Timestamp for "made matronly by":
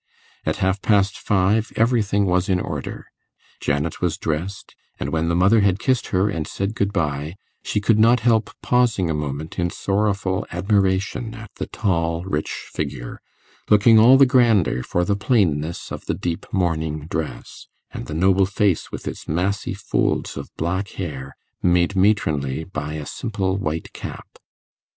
21.61-22.93